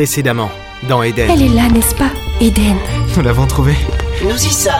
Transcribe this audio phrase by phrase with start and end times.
[0.00, 0.50] précédemment
[0.84, 1.28] dans Eden.
[1.30, 2.08] Elle est là, n'est-ce pas,
[2.40, 2.78] Eden
[3.14, 3.76] Nous l'avons trouvée.
[4.24, 4.72] Nous y sommes.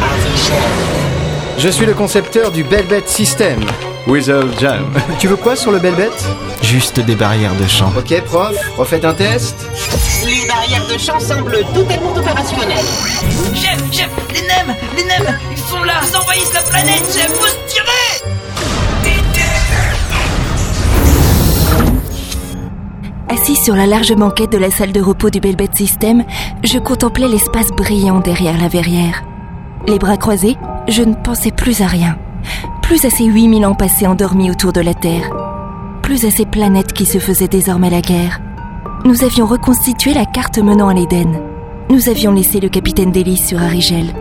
[0.00, 3.60] À Je suis le concepteur du Belbet System.
[4.06, 4.86] Weasel Jam.
[5.18, 6.08] Tu veux quoi sur le Belbet?
[6.62, 7.92] Juste des barrières de champ.
[7.94, 9.54] Ok, prof, refaites un test.
[10.24, 12.88] Les barrières de champ semblent totalement opérationnelles.
[13.54, 17.81] Chef, chef, les nems, les nems, ils sont là, ils envahissent la planète, chef, faut
[23.32, 26.22] Assis sur la large banquette de la salle de repos du Belbet System,
[26.62, 29.24] je contemplais l'espace brillant derrière la verrière.
[29.88, 32.18] Les bras croisés, je ne pensais plus à rien.
[32.82, 35.30] Plus à ces 8000 ans passés endormis autour de la Terre.
[36.02, 38.38] Plus à ces planètes qui se faisaient désormais la guerre.
[39.06, 41.40] Nous avions reconstitué la carte menant à l'Éden.
[41.88, 44.12] Nous avions laissé le capitaine d'hélice sur Arigel.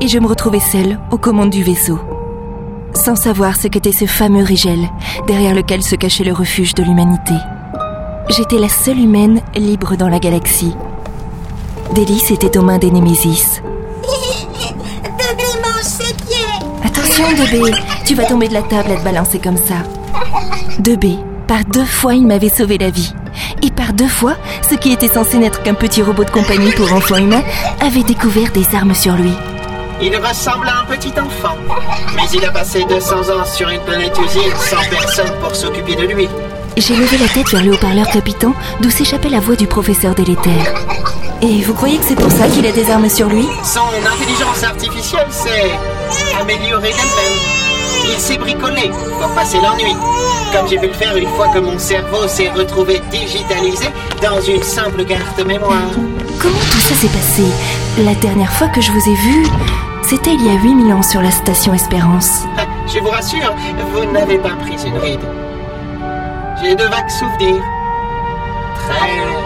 [0.00, 2.00] Et je me retrouvais seule aux commandes du vaisseau.
[2.92, 4.88] Sans savoir ce qu'était ce fameux Rigel,
[5.28, 7.34] derrière lequel se cachait le refuge de l'humanité.
[8.30, 10.74] J'étais la seule humaine libre dans la galaxie.
[11.94, 13.62] Délice était aux mains des Némésis.
[15.02, 16.36] Bébé mange ses pieds
[16.84, 17.72] Attention, Debé,
[18.04, 19.76] tu vas tomber de la table à te balancer comme ça.
[20.78, 21.16] Debé,
[21.46, 23.14] par deux fois, il m'avait sauvé la vie.
[23.62, 24.36] Et par deux fois,
[24.68, 27.44] ce qui était censé n'être qu'un petit robot de compagnie pour enfants humains
[27.80, 29.32] avait découvert des armes sur lui.
[30.02, 31.56] Il ressemble à un petit enfant.
[32.14, 36.12] Mais il a passé 200 ans sur une planète usine sans personne pour s'occuper de
[36.12, 36.28] lui.
[36.80, 40.72] J'ai levé la tête vers le haut-parleur crépitant d'où s'échappait la voix du professeur délétère.
[41.42, 43.46] Et vous croyez que c'est pour ça qu'il a des armes sur lui?
[43.64, 45.72] Son intelligence artificielle s'est
[46.40, 47.38] améliorée d'elle-même.
[48.04, 48.90] Il s'est bricolé
[49.20, 49.92] pour passer l'ennui.
[50.52, 53.88] Comme j'ai pu le faire une fois que mon cerveau s'est retrouvé digitalisé
[54.22, 55.90] dans une simple carte mémoire.
[56.38, 57.42] Comment tout ça s'est passé?
[57.98, 59.46] La dernière fois que je vous ai vu,
[60.02, 62.44] c'était il y a 8000 ans sur la station Espérance.
[62.86, 63.52] Je vous rassure,
[63.92, 65.20] vous n'avez pas pris une ride.
[66.60, 67.62] J'ai de vagues souvenirs.
[68.74, 69.44] Très vagues.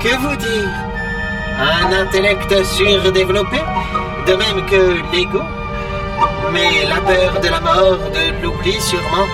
[0.00, 0.70] Que vous dire?
[1.58, 3.60] Un intellect surdéveloppé,
[4.26, 5.42] de même que l'ego.
[6.52, 9.26] Mais la peur de la mort, de l'oubli sûrement.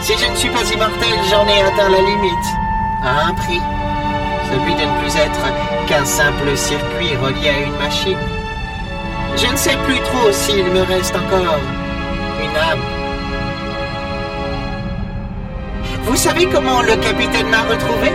[0.00, 2.48] Si je ne suis pas immortel, j'en ai atteint la limite.
[3.02, 3.60] À un prix.
[4.50, 8.18] Celui de ne plus être qu'un simple circuit relié à une machine.
[9.36, 11.58] Je ne sais plus trop s'il me reste encore
[12.40, 12.97] une âme.
[16.02, 18.10] Vous savez comment le capitaine m'a retrouvé?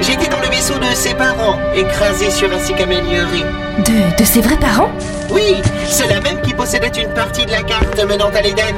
[0.00, 3.44] J'étais dans le vaisseau de ses parents, écrasé sur un Sicameliori.
[3.78, 4.90] De, de ses vrais parents?
[5.30, 8.74] Oui, c'est la même qui possédait une partie de la carte menant à l'Éden.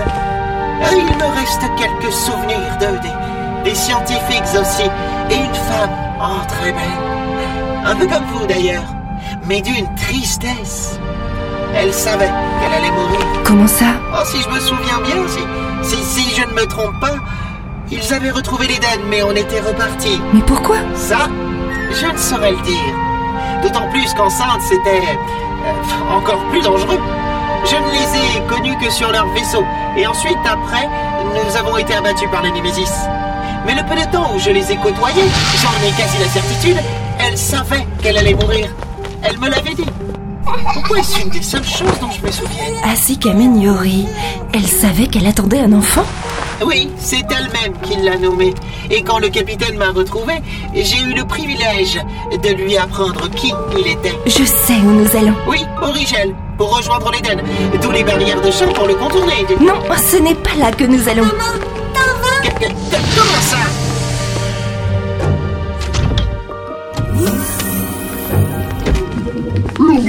[0.82, 4.84] Ah, Il me reste quelques souvenirs d'eux, des, des scientifiques aussi,
[5.31, 7.84] et une femme, oh très belle.
[7.84, 8.84] Un peu comme vous d'ailleurs,
[9.47, 10.98] mais d'une tristesse.
[11.75, 13.20] Elle savait qu'elle allait mourir.
[13.44, 13.87] Comment ça?
[14.14, 17.14] Oh, si je me souviens bien, si, si, si je ne me trompe pas,
[17.91, 20.21] ils avaient retrouvé l'Éden, mais on était repartis.
[20.32, 21.28] Mais pourquoi Ça,
[21.91, 22.94] je ne saurais le dire.
[23.62, 27.00] D'autant plus qu'enceinte, c'était euh, encore plus dangereux.
[27.65, 29.65] Je ne les ai connus que sur leur vaisseau.
[29.97, 30.88] Et ensuite, après,
[31.25, 32.93] nous avons été abattus par les Némésis.
[33.66, 35.25] Mais le peu de temps où je les ai côtoyés,
[35.60, 36.76] j'en ai quasi la certitude,
[37.19, 38.69] elle savait qu'elle allait mourir.
[39.22, 39.84] Elle me l'avait dit.
[40.75, 44.06] Pourquoi est-ce une des seules choses dont je me souviens Asika Mignori,
[44.53, 46.04] elle savait qu'elle attendait un enfant
[46.64, 48.54] Oui, c'est elle-même qui l'a nommé.
[48.91, 50.34] Et quand le capitaine m'a retrouvé,
[50.75, 52.00] j'ai eu le privilège
[52.42, 54.19] de lui apprendre qui il était.
[54.26, 55.34] Je sais où nous allons.
[55.47, 57.42] Oui, au Rigel, pour rejoindre l'Éden.
[57.82, 59.44] D'où les barrières de champ pour le contourner.
[59.60, 61.28] Non, ce n'est pas là que nous allons.
[62.42, 62.72] Que- que-
[63.16, 63.56] Comment ça?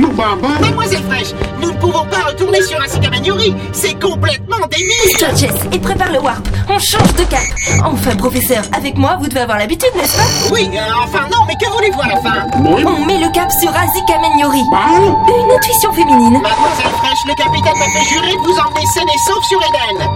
[0.07, 3.55] Mademoiselle Fraîche, nous ne pouvons pas retourner sur Asicamaniori.
[3.73, 4.91] C'est complètement débile.
[5.15, 6.47] Sturges, et prépare le warp.
[6.69, 7.41] On change de cap.
[7.83, 10.53] Enfin, professeur, avec moi, vous devez avoir l'habitude, n'est-ce pas?
[10.53, 12.47] Oui, euh, enfin non, mais que voulez-vous à la fin?
[12.55, 14.61] On met le cap sur Azika Mignori.
[14.61, 16.39] Une intuition féminine.
[16.41, 20.07] Mademoiselle Fraîche, le capitaine m'a fait jurer de vous emmener saine et sauf sur Eden.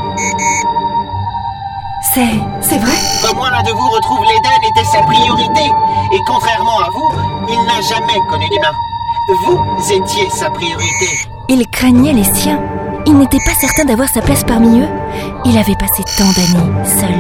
[2.14, 2.40] C'est...
[2.62, 2.98] c'est vrai?
[3.26, 5.72] Comme moi, l'un de vous retrouve l'Éden était sa priorité.
[6.14, 7.12] Et contrairement à vous,
[7.50, 8.72] il n'a jamais connu d'humain.
[9.26, 11.30] Vous étiez sa priorité.
[11.48, 12.60] Il craignait les siens.
[13.06, 14.88] Il n'était pas certain d'avoir sa place parmi eux.
[15.46, 17.16] Il avait passé tant d'années seul.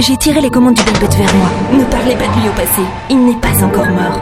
[0.00, 1.48] J'ai tiré les commandes du Belbet vers moi.
[1.72, 2.82] Ne parlez pas de lui au passé.
[3.08, 4.20] Il n'est pas encore mort.